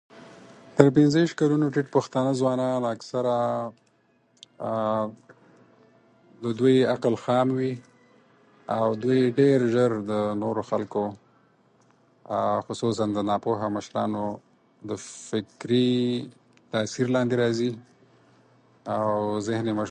[0.77, 3.37] تر پنځه ویشت کلنو ټیټ پښتانه ځوانان اکثره
[6.43, 7.73] د دوی عقل خام وي،
[8.75, 11.03] او دوی ډیر ژر د نورو خلکو
[12.65, 14.25] خصوصاً د ناپوهه مشرانو
[14.89, 14.91] د
[15.29, 15.91] فکري
[16.73, 17.69] تاثیر لاندې راځي
[18.95, 19.05] او
[19.47, 19.79] ذهن یې مشغ